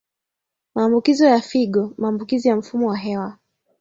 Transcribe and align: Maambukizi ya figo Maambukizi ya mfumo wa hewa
Maambukizi 0.75 1.23
ya 1.25 1.41
figo 1.41 1.93
Maambukizi 1.97 2.47
ya 2.47 2.55
mfumo 2.55 2.87
wa 2.87 2.97
hewa 2.97 3.37